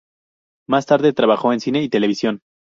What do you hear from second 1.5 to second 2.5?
en cine y televisión.